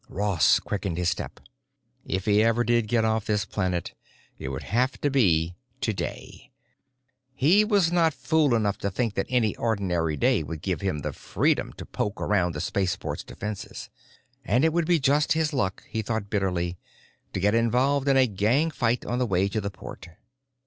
Ross 0.09 0.59
quickened 0.59 0.97
his 0.97 1.09
step. 1.11 1.39
If 2.07 2.25
he 2.25 2.41
ever 2.41 2.63
did 2.63 2.87
get 2.87 3.05
off 3.05 3.25
this 3.27 3.45
planet, 3.45 3.93
it 4.39 4.47
would 4.47 4.63
have 4.63 4.99
to 5.01 5.11
be 5.11 5.55
today; 5.79 6.49
he 7.35 7.63
was 7.63 7.91
not 7.91 8.11
fool 8.11 8.55
enough 8.55 8.79
to 8.79 8.89
think 8.89 9.13
that 9.13 9.27
any 9.29 9.55
ordinary 9.57 10.17
day 10.17 10.41
would 10.41 10.63
give 10.63 10.81
him 10.81 11.01
the 11.01 11.13
freedom 11.13 11.71
to 11.73 11.85
poke 11.85 12.19
around 12.19 12.53
the 12.55 12.61
spaceport's 12.61 13.23
defenses. 13.23 13.91
And 14.43 14.65
it 14.65 14.73
would 14.73 14.87
be 14.87 14.97
just 14.99 15.33
his 15.33 15.53
luck, 15.53 15.83
he 15.87 16.01
thought 16.01 16.31
bitterly, 16.31 16.79
to 17.33 17.39
get 17.39 17.53
involved 17.53 18.07
in 18.07 18.17
a 18.17 18.25
gang 18.25 18.71
fight 18.71 19.05
on 19.05 19.19
the 19.19 19.27
way 19.27 19.47
to 19.49 19.61
the 19.61 19.69
port. 19.69 20.09